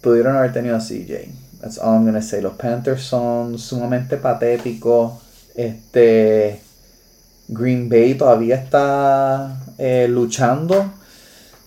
[0.00, 1.30] Pudieron haber tenido a CJ.
[1.60, 2.40] That's all I'm gonna say.
[2.40, 5.20] Los Panthers son sumamente patéticos.
[5.54, 6.60] Este.
[7.48, 10.92] Green Bay todavía está eh, luchando.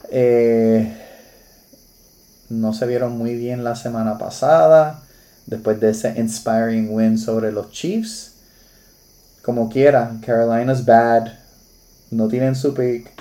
[0.10, 0.98] Eh,
[2.50, 5.04] no se vieron muy bien la semana pasada.
[5.46, 8.32] Después de ese inspiring win sobre los Chiefs.
[9.41, 11.34] Como quiera, Carolina's bad.
[12.12, 13.12] No tienen su pick.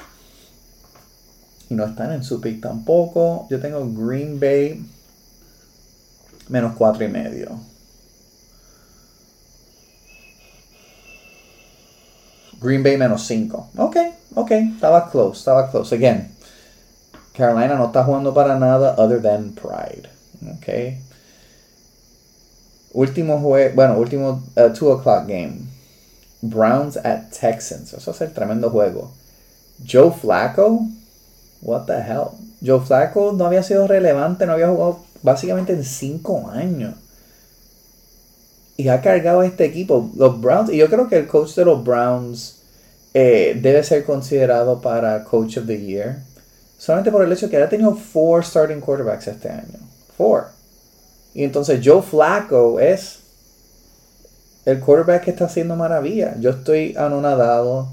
[1.68, 3.48] Y no están en su pick tampoco.
[3.50, 4.86] Yo tengo Green Bay
[6.48, 7.58] menos cuatro y medio.
[12.62, 13.70] Green Bay menos 5.
[13.76, 13.96] Ok,
[14.34, 15.94] ok, estaba close, estaba close.
[15.94, 16.32] Again,
[17.32, 20.08] Carolina no está jugando para nada other than pride.
[20.56, 20.98] Ok.
[22.92, 25.62] Último juego, bueno, último 2 uh, o'clock game.
[26.42, 27.92] Browns at Texans.
[27.94, 29.12] Eso es el tremendo juego.
[29.84, 30.86] Joe Flacco,
[31.62, 32.32] what the hell?
[32.64, 36.94] Joe Flacco no había sido relevante, no había jugado básicamente en 5 años
[38.76, 40.10] y ha cargado a este equipo.
[40.16, 42.62] Los Browns, y yo creo que el coach de los Browns
[43.14, 46.20] eh, debe ser considerado para Coach of the Year.
[46.78, 49.78] Solamente por el hecho que ha tenido four starting quarterbacks este año.
[50.16, 50.46] Four.
[51.34, 53.20] Y entonces Joe Flacco es
[54.64, 56.34] el quarterback que está haciendo maravilla.
[56.40, 57.88] Yo estoy anonadado.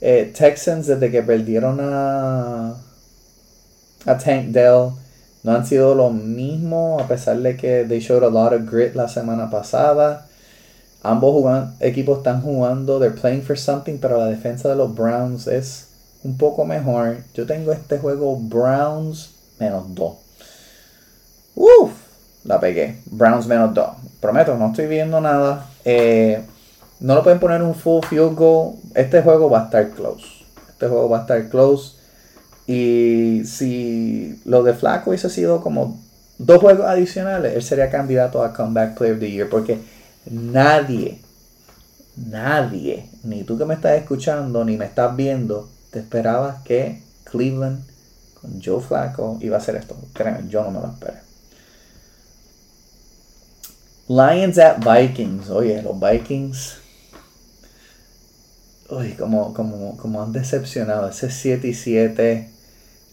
[0.00, 2.74] Eh, Texans desde que perdieron a
[4.06, 4.90] a Tank Dell.
[5.44, 8.94] No han sido lo mismo, a pesar de que they showed a lot of grit
[8.94, 10.26] la semana pasada.
[11.02, 11.44] Ambos
[11.80, 15.88] equipos están jugando, they're playing for something, pero la defensa de los Browns es
[16.24, 17.18] un poco mejor.
[17.34, 20.14] Yo tengo este juego Browns menos 2.
[21.56, 21.92] Uf,
[22.44, 22.96] la pegué.
[23.04, 23.86] Browns menos 2.
[24.20, 25.66] Prometo, no estoy viendo nada.
[25.84, 26.42] Eh,
[27.00, 28.76] no lo pueden poner un full field goal.
[28.94, 30.24] Este juego va a estar close.
[30.70, 31.96] Este juego va a estar close.
[32.66, 36.00] Y si lo de Flaco hubiese sido como
[36.38, 39.48] dos juegos adicionales, él sería candidato a Comeback Player of the Year.
[39.48, 39.78] Porque
[40.30, 41.18] nadie,
[42.16, 47.84] nadie, ni tú que me estás escuchando, ni me estás viendo, te esperabas que Cleveland
[48.40, 49.96] con Joe Flacco iba a hacer esto.
[50.12, 51.24] Créeme, yo no me lo esperé.
[54.08, 55.48] Lions at Vikings.
[55.50, 56.76] Oye, los Vikings.
[58.90, 61.08] Uy, como, como, como han decepcionado.
[61.08, 62.53] Ese 7 y 7.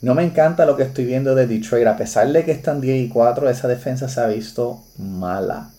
[0.01, 1.87] No me encanta lo que estoy viendo de Detroit.
[1.87, 5.69] A pesar de que están 10 y 4, esa defensa se ha visto mala.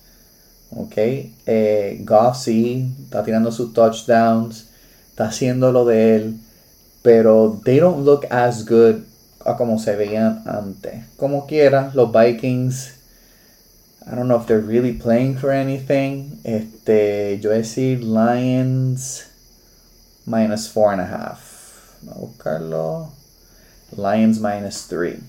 [0.77, 0.95] Ok.
[0.97, 4.69] Eh, Goff sí, está tirando sus touchdowns.
[5.11, 6.41] Está haciendo lo de él
[7.03, 9.03] pero they don't look as good
[9.45, 11.05] a como se veían antes.
[11.17, 12.95] Como quiera, los Vikings,
[14.07, 16.39] I don't know if they're really playing for anything.
[16.45, 19.27] Este, yo decir Lions
[20.25, 21.99] minus four and a half.
[22.03, 23.22] Vamos a buscarlo.
[23.97, 25.21] Lions minus three.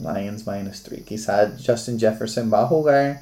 [0.00, 1.02] Lions minus three.
[1.02, 3.20] Quizás Justin Jefferson va a jugar.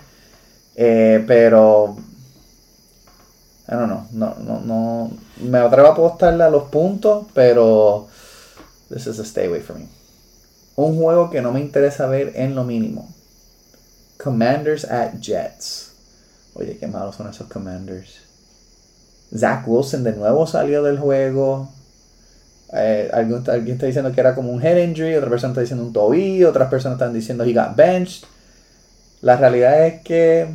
[0.76, 1.96] Eh, pero
[3.68, 4.06] I don't know.
[4.12, 5.10] No, no, no.
[5.40, 8.08] Me atrevo a apostarle a los puntos, pero
[8.88, 9.88] this is a stay away from me.
[10.76, 13.08] Un juego que no me interesa ver en lo mínimo.
[14.16, 15.92] Commanders at Jets.
[16.54, 18.20] Oye, qué malos son esos Commanders.
[19.36, 21.68] Zach Wilson de nuevo salió del juego.
[22.72, 25.84] Eh, alguien, alguien, está diciendo que era como un head injury, otra persona está diciendo
[25.84, 28.24] un tobillo, otras personas están diciendo he got benched.
[29.20, 30.48] La realidad es que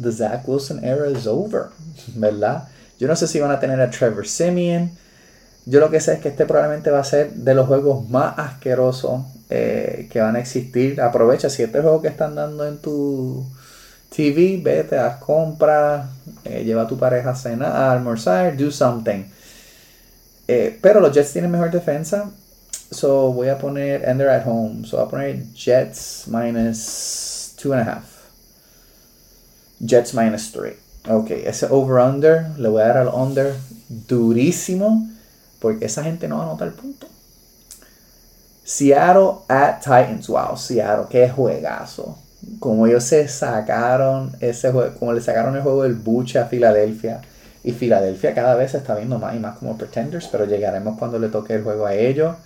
[0.00, 1.66] the Zach Wilson era is over,
[2.14, 2.68] ¿verdad?
[2.98, 4.90] Yo no sé si van a tener a Trevor Simeon.
[5.66, 8.38] Yo lo que sé es que este probablemente va a ser de los juegos más
[8.38, 11.00] asquerosos eh, que van a existir.
[11.00, 13.44] Aprovecha si este juego que están dando en tu
[14.14, 16.06] TV, vete, haz compras,
[16.44, 19.24] eh, lleva a tu pareja a cenar, a almorzar, do something.
[20.48, 22.30] Eh, pero los Jets tienen mejor defensa.
[22.90, 24.84] So voy a poner, and they're at home.
[24.84, 28.14] So voy a poner Jets minus two and a half.
[29.84, 30.76] Jets minus 3.
[31.10, 33.54] Ok, ese over-under, le voy a dar al under
[33.88, 35.06] durísimo
[35.58, 37.06] porque esa gente no va a anotar el punto.
[38.64, 40.28] Seattle at Titans.
[40.28, 42.16] Wow, Seattle, qué juegazo.
[42.60, 47.20] Como ellos se sacaron ese juego, como le sacaron el juego del buche a Filadelfia.
[47.64, 51.18] Y Filadelfia cada vez se está viendo más y más como pretenders, pero llegaremos cuando
[51.18, 52.36] le toque el juego a ellos.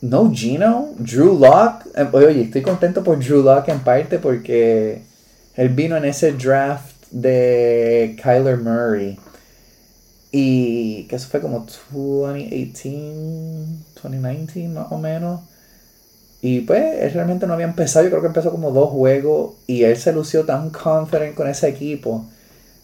[0.00, 1.86] No Gino, Drew Lock.
[1.94, 5.02] Eh, oye, estoy contento por Drew Lock en parte porque
[5.54, 9.18] él vino en ese draft de Kyler Murray.
[10.32, 12.90] Y que eso fue como 2018,
[14.02, 15.40] 2019 más o menos.
[16.42, 19.84] Y pues él realmente no había empezado, yo creo que empezó como dos juegos y
[19.84, 22.26] él se lució tan confident con ese equipo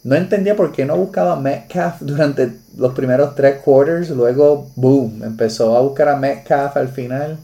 [0.05, 4.11] no entendía por qué no buscaba a Metcalf durante los primeros tres quarters.
[4.11, 7.37] Luego, boom, empezó a buscar a Metcalf al final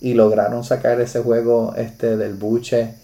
[0.00, 2.94] y lograron sacar ese juego este, del buche.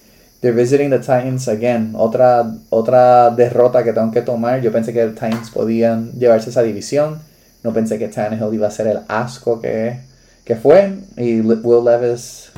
[0.40, 1.92] They're visiting the Titans again.
[1.96, 4.60] Otra, otra derrota que tengo que tomar.
[4.60, 7.18] Yo pensé que los Titans podían llevarse esa división.
[7.62, 9.98] No pensé que Tannehill iba a ser el asco que,
[10.44, 10.98] que fue.
[11.16, 12.50] Y Will Levis,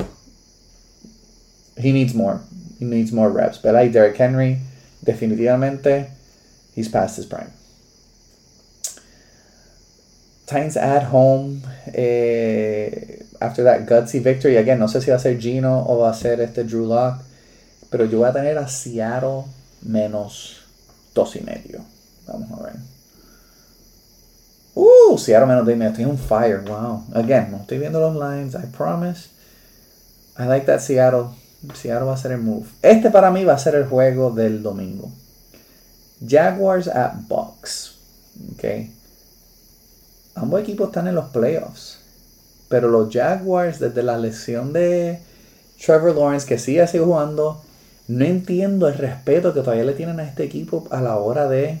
[1.77, 2.41] he needs more.
[2.79, 3.57] He needs more reps.
[3.57, 4.59] Pero ahí Derrick Henry,
[5.01, 6.17] definitivamente
[6.77, 7.51] He's past his prime.
[10.45, 11.63] Titans at home.
[11.87, 14.57] Eh, after that gutsy victory.
[14.57, 17.23] Again, no sé si va a ser Gino o va a ser este Drew Lock.
[17.89, 19.45] Pero yo voy a tener a Seattle
[19.81, 20.57] menos
[21.15, 21.83] dos y medio.
[22.27, 22.96] Vamos a ver.
[24.79, 25.91] Uh, Seattle menos dos y medio.
[25.91, 26.59] Estoy fire.
[26.59, 27.05] Wow.
[27.15, 28.53] Again, no estoy viendo los lines.
[28.53, 29.29] I promise.
[30.37, 31.29] I like that Seattle.
[31.73, 32.67] Seattle va a ser el move.
[32.83, 35.11] Este para mí va a ser el juego del domingo.
[36.23, 37.95] Jaguars at Bucks.
[38.53, 38.93] Okay.
[40.35, 41.97] Ambos equipos están en los playoffs.
[42.69, 45.19] Pero los Jaguars, desde la lesión de
[45.83, 47.63] Trevor Lawrence, que sigue así jugando,
[48.07, 51.79] no entiendo el respeto que todavía le tienen a este equipo a la hora de,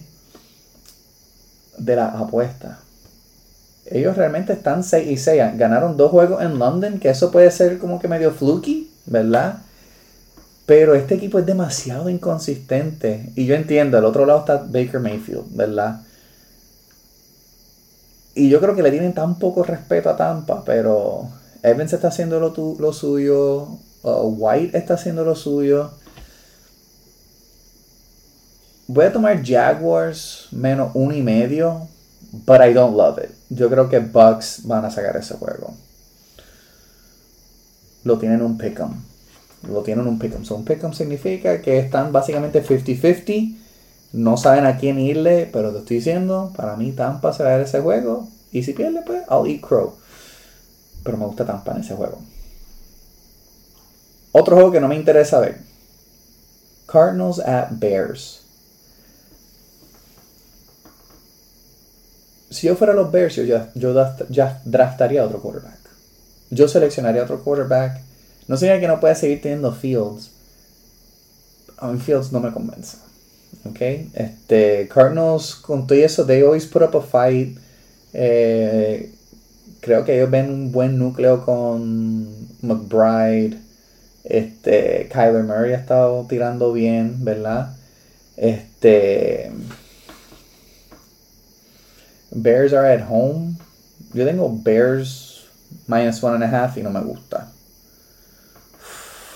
[1.77, 2.79] de la apuesta.
[3.91, 5.57] Ellos realmente están 6 y 6.
[5.57, 9.59] Ganaron dos juegos en London, que eso puede ser como que medio fluky, ¿verdad?
[10.65, 13.31] Pero este equipo es demasiado inconsistente.
[13.35, 16.01] Y yo entiendo, al otro lado está Baker Mayfield, ¿verdad?
[18.35, 21.29] Y yo creo que le tienen tan poco respeto a Tampa, pero
[21.63, 23.67] Evans está haciendo lo, lo suyo,
[24.03, 25.91] uh, White está haciendo lo suyo.
[28.87, 31.87] Voy a tomar Jaguars menos uno y medio,
[32.31, 33.31] but I don't love it.
[33.49, 35.73] Yo creo que Bucks van a sacar ese juego.
[38.03, 38.91] Lo tienen un pick'em.
[39.69, 40.45] Lo tienen un pick'em.
[40.45, 43.57] So, un pick'em significa que están básicamente 50-50.
[44.13, 47.57] No saben a quién irle, pero te estoy diciendo, para mí Tampa se va a
[47.57, 48.27] ver ese juego.
[48.51, 49.95] Y si pierde, pues I'll eat crow.
[51.03, 52.19] Pero me gusta Tampa en ese juego.
[54.31, 55.59] Otro juego que no me interesa ver.
[56.85, 58.46] Cardinals at Bears.
[62.49, 63.93] Si yo fuera los Bears, yo ya, yo
[64.29, 65.77] ya draftaría otro quarterback.
[66.49, 68.01] Yo seleccionaría otro quarterback.
[68.47, 70.31] No sería que no pueda seguir teniendo Fields.
[71.77, 72.97] A Fields no me convence.
[73.65, 73.81] ¿Ok?
[74.13, 77.57] Este, Cardinals, con todo eso, they always put up a fight.
[78.13, 79.11] Eh,
[79.81, 82.27] creo que ellos ven un buen núcleo con
[82.61, 83.57] McBride.
[84.23, 87.75] Este, Kyler Murray ha estado tirando bien, ¿verdad?
[88.37, 89.51] Este.
[92.31, 93.57] Bears are at home.
[94.13, 95.45] Yo tengo Bears
[95.87, 97.47] minus one and a half y no me gusta.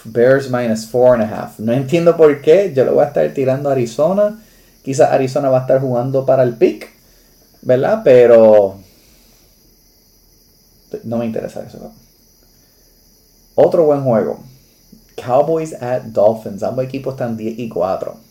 [0.03, 1.59] Bears minus four and a half.
[1.59, 2.73] No entiendo por qué.
[2.73, 4.39] Yo lo voy a estar tirando a Arizona.
[4.83, 6.89] Quizás Arizona va a estar jugando para el pick.
[7.61, 8.01] ¿Verdad?
[8.03, 8.79] Pero.
[11.03, 11.93] No me interesa eso.
[13.55, 14.39] Otro buen juego.
[15.15, 16.63] Cowboys at Dolphins.
[16.63, 18.30] Ambos equipos están 10 y 4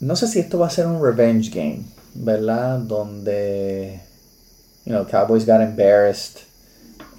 [0.00, 1.84] no sé si esto va a ser un revenge game,
[2.14, 2.78] ¿verdad?
[2.78, 4.00] Donde,
[4.84, 6.42] you know, Cowboys got embarrassed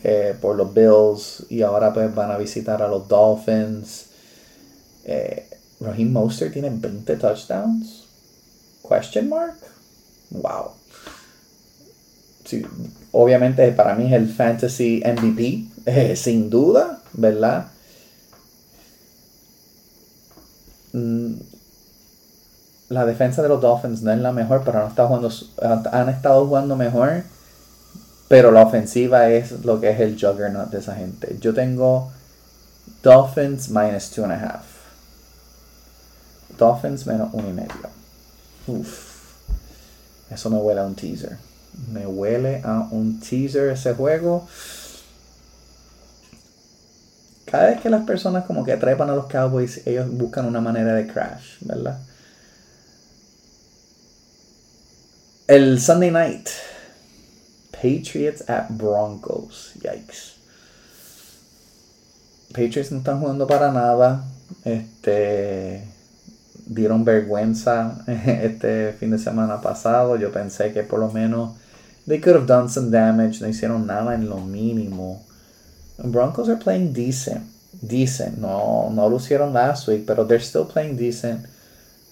[0.03, 4.05] eh, por los Bills y ahora pues van a visitar a los Dolphins.
[5.03, 5.45] Eh,
[5.81, 8.05] Raheem Mostert tiene 20 touchdowns.
[8.87, 9.57] Question mark?
[10.31, 10.71] Wow.
[12.45, 12.65] Sí,
[13.11, 17.67] obviamente para mí es el fantasy MVP, eh, sin duda, ¿verdad?
[20.93, 21.33] Mm,
[22.89, 25.31] la defensa de los Dolphins no es la mejor, pero han estado jugando,
[25.91, 27.23] han estado jugando mejor.
[28.27, 31.37] Pero la ofensiva es lo que es el juggernaut de esa gente.
[31.39, 32.11] Yo tengo
[33.01, 34.65] Dolphins minus two and a half.
[36.57, 37.89] Dolphins menos uno y medio.
[38.67, 39.09] Uf.
[40.29, 41.37] Eso me huele a un teaser.
[41.91, 44.47] Me huele a un teaser ese juego.
[47.45, 50.93] Cada vez que las personas como que trepan a los Cowboys, ellos buscan una manera
[50.93, 51.97] de crash, ¿verdad?
[55.49, 56.47] El Sunday night.
[57.71, 59.73] Patriots at Broncos.
[59.81, 60.35] Yikes.
[62.53, 64.25] Patriots no están jugando para nada.
[64.63, 65.87] Este.
[66.67, 70.17] Dieron vergüenza este fin de semana pasado.
[70.17, 71.57] Yo pensé que por lo menos.
[72.05, 73.41] They could have done some damage.
[73.41, 75.23] No hicieron nada en lo mínimo.
[75.97, 77.41] Broncos are playing decent.
[77.81, 78.37] Decent.
[78.37, 81.47] No, no lucieron last week, pero they're still playing decent.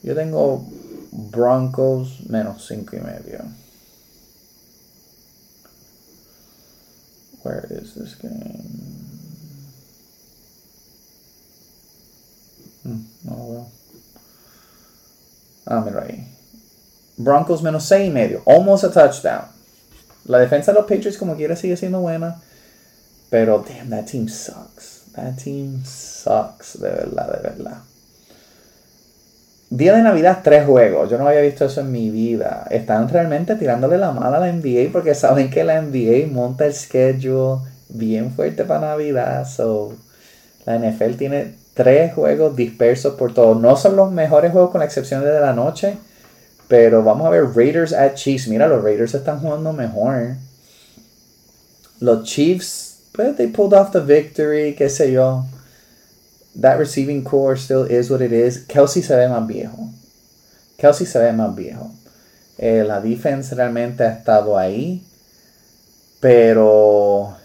[0.02, 0.66] Yo tengo
[1.12, 3.46] Broncos menos 5 y medio.
[7.44, 8.88] Where is this game?
[12.84, 13.68] Hmm, no veo.
[15.66, 16.28] Ah, mira ahí.
[17.18, 18.44] Broncos menos 6 y medio.
[18.46, 19.46] Almost a touchdown.
[20.26, 22.42] La defensa de los Patriots como quiera sigue siendo buena.
[23.30, 25.04] Pero, damn, that team sucks.
[25.14, 26.80] That team sucks.
[26.80, 27.82] De verdad, de verdad.
[29.70, 31.10] Día de Navidad, tres juegos.
[31.10, 32.66] Yo no había visto eso en mi vida.
[32.70, 36.74] Están realmente tirándole la mala a la NBA porque saben que la NBA monta el
[36.74, 37.60] schedule
[37.90, 39.46] bien fuerte para Navidad.
[39.46, 39.94] So,
[40.66, 43.56] la NFL tiene tres juegos dispersos por todo.
[43.56, 45.98] No son los mejores juegos con la excepción de la noche.
[46.70, 48.48] Pero vamos a ver Raiders at Chiefs.
[48.48, 50.36] Mira, los Raiders están jugando mejor.
[52.00, 55.44] Los Chiefs, pues, they pulled off the victory, qué sé yo
[56.58, 58.66] that receiving core still is what it is.
[58.66, 59.94] Kelsey se ve más viejo.
[60.78, 61.92] Kelsey se ve más viejo.
[62.58, 65.02] Eh, la defense realmente ha estado ahí.
[66.20, 67.36] Pero.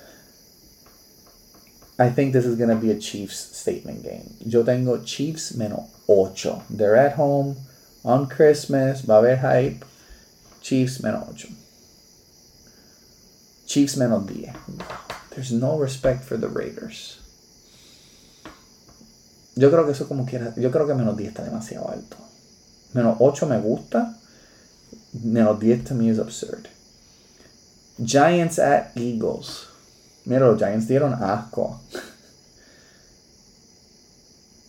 [1.98, 4.34] I think this is going to be a Chiefs statement game.
[4.44, 6.62] Yo tengo Chiefs menos 8.
[6.70, 7.56] They're at home
[8.04, 9.02] on Christmas.
[9.02, 9.84] Va a haber hype.
[10.62, 11.52] Chiefs menos 8.
[13.66, 14.54] Chiefs menos 10.
[15.30, 17.21] There's no respect for the Raiders.
[19.54, 20.54] Yo creo que eso como quiera.
[20.56, 22.16] Yo creo que menos 10 está demasiado alto.
[22.94, 24.16] Menos 8 me gusta.
[25.12, 26.66] Menos 10 to me es absurd.
[28.02, 29.68] Giants at Eagles.
[30.24, 31.80] Mira, los Giants dieron asco.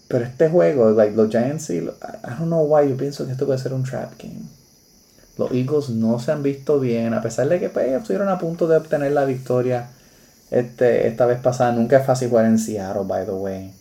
[0.08, 3.58] Pero este juego, like, los Giants, I don't know why, yo pienso que esto puede
[3.58, 4.44] ser un trap game.
[5.38, 8.68] Los Eagles no se han visto bien, a pesar de que pues, estuvieron a punto
[8.68, 9.90] de obtener la victoria
[10.52, 11.72] este, esta vez pasada.
[11.72, 13.74] Nunca es fácil jugar en Seattle, by the way.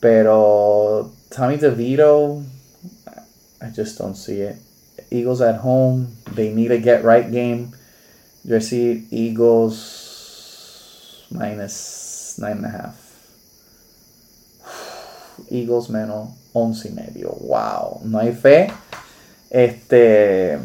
[0.00, 2.44] Pero Tommy DeVito,
[3.60, 4.56] I just don't see it.
[5.10, 7.72] Eagles at home, they need a get right game.
[8.44, 10.06] Yo see Eagles
[11.30, 12.96] minus nine and a half.
[15.50, 17.36] Eagles menos once y medio.
[17.40, 18.70] Wow, no hay fe.
[19.50, 20.58] Este.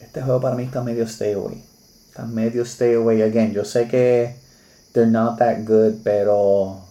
[0.00, 1.62] Este juego para mí está medio stay away.
[2.08, 3.52] Está medio stay away again.
[3.52, 4.41] Yo sé que
[4.92, 6.82] they're not that good, pero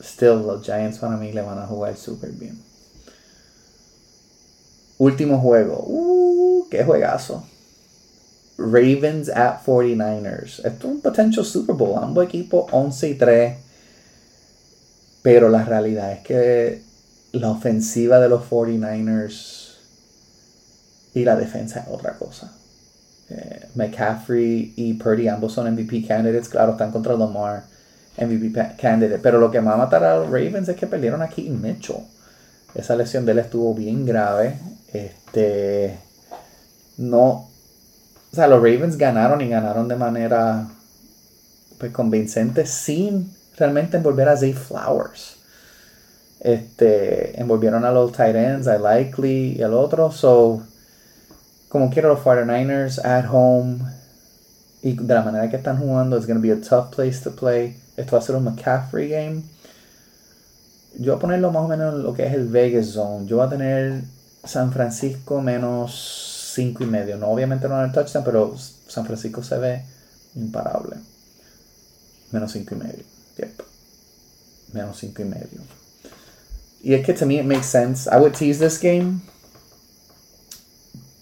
[0.00, 2.58] still los Giants para mí le van a jugar súper bien.
[4.98, 5.84] Último juego.
[5.86, 7.44] Uh, qué juegazo.
[8.58, 10.58] Ravens at 49ers.
[10.64, 11.98] Esto es un potential Super Bowl.
[12.02, 13.56] Ambos equipos 11 y 3.
[15.22, 16.82] Pero la realidad es que
[17.32, 19.76] la ofensiva de los 49ers
[21.14, 22.59] y la defensa es otra cosa.
[23.74, 26.48] McCaffrey y Purdy ambos son MVP candidates.
[26.48, 27.64] Claro, están contra Lamar,
[28.18, 29.20] MVP candidate.
[29.22, 32.04] Pero lo que va a matar a los Ravens es que perdieron a Keaton Mitchell.
[32.74, 34.58] Esa lesión de él estuvo bien grave.
[34.92, 35.98] Este.
[36.98, 37.48] No.
[38.32, 40.68] O sea, los Ravens ganaron y ganaron de manera
[41.78, 45.36] pues, convincente sin realmente envolver a Zay Flowers.
[46.40, 50.10] Este, envolvieron a los tight ends, a Likely y al otro.
[50.12, 50.62] So,
[51.70, 53.78] como quiero los 49ers at home
[54.82, 57.30] y de la manera que están jugando, it's going to be a tough place to
[57.30, 57.76] play.
[57.96, 59.42] Esto va a ser un McCaffrey game.
[60.98, 63.26] Yo voy a ponerlo más o menos en lo que es el Vegas Zone.
[63.26, 64.02] Yo voy a tener
[64.42, 67.16] San Francisco menos 5 y medio.
[67.16, 68.56] No, obviamente no en el touchdown, pero
[68.88, 69.84] San Francisco se ve
[70.34, 70.96] imparable.
[72.32, 73.04] Menos 5 y medio.
[73.38, 73.62] Yep.
[74.72, 75.60] Menos 5 y medio.
[76.82, 78.10] Y es que to me it makes sense.
[78.10, 79.20] I would tease this game.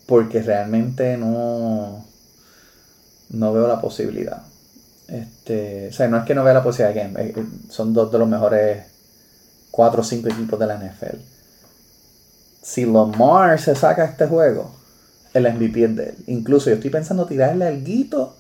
[0.09, 2.02] Porque realmente no.
[3.28, 4.42] No veo la posibilidad.
[5.06, 7.48] Este, o sea, no es que no vea la posibilidad de game.
[7.68, 8.84] Son dos de los mejores
[9.70, 11.18] 4 o 5 equipos de la NFL.
[12.62, 14.70] Si Lamar se saca este juego,
[15.34, 16.16] el MVP es de él.
[16.26, 18.34] Incluso yo estoy pensando tirarle algo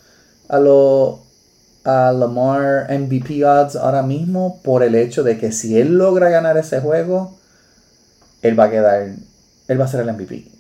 [0.48, 1.18] a los
[1.84, 6.56] a Lamar MVP odds ahora mismo por el hecho de que si él logra ganar
[6.56, 7.38] ese juego,
[8.42, 9.08] él va a quedar,
[9.68, 10.57] él va a ser el MVP.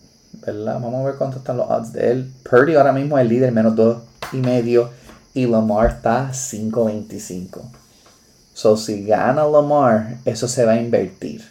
[0.52, 2.32] Vamos a ver cuántos están los odds de él.
[2.48, 3.98] Purdy ahora mismo es el líder, menos dos
[4.32, 4.90] y medio.
[5.34, 7.60] Y Lamar está 5.25.
[8.54, 11.44] So, si gana Lamar, eso se va a invertir.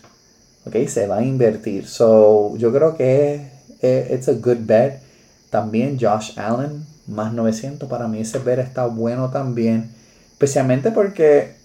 [0.66, 0.76] ¿Ok?
[0.88, 1.88] Se va a invertir.
[1.88, 3.50] So, yo creo que
[3.82, 5.02] es it's a good bet.
[5.50, 9.89] También Josh Allen más 900 para mí ese bet está bueno también.
[10.34, 11.56] Especialmente porque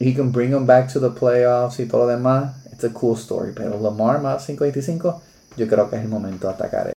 [0.00, 2.54] he can bring them back to the playoffs y todo lo demás.
[2.72, 3.52] It's a cool story.
[3.54, 5.20] Pero Lamar más 525,
[5.56, 6.92] yo creo que es el momento de atacar.